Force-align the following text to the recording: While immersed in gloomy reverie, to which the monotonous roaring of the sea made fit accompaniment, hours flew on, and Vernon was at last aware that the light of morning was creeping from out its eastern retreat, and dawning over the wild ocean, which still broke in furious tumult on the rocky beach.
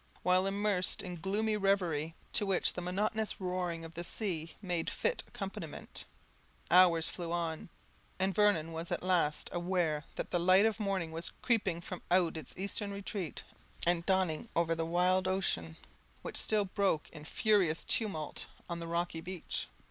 While 0.23 0.47
immersed 0.47 1.03
in 1.03 1.17
gloomy 1.21 1.55
reverie, 1.57 2.15
to 2.33 2.43
which 2.47 2.73
the 2.73 2.81
monotonous 2.81 3.39
roaring 3.39 3.85
of 3.85 3.93
the 3.93 4.03
sea 4.03 4.55
made 4.59 4.89
fit 4.89 5.21
accompaniment, 5.27 6.05
hours 6.71 7.07
flew 7.07 7.31
on, 7.31 7.69
and 8.17 8.33
Vernon 8.33 8.71
was 8.71 8.91
at 8.91 9.03
last 9.03 9.47
aware 9.53 10.05
that 10.15 10.31
the 10.31 10.39
light 10.39 10.65
of 10.65 10.79
morning 10.79 11.11
was 11.11 11.33
creeping 11.43 11.81
from 11.81 12.01
out 12.09 12.35
its 12.35 12.55
eastern 12.57 12.91
retreat, 12.91 13.43
and 13.85 14.03
dawning 14.07 14.49
over 14.55 14.73
the 14.73 14.87
wild 14.87 15.27
ocean, 15.27 15.77
which 16.23 16.35
still 16.35 16.65
broke 16.65 17.07
in 17.11 17.23
furious 17.23 17.85
tumult 17.85 18.47
on 18.67 18.79
the 18.79 18.87
rocky 18.87 19.21
beach. 19.21 19.67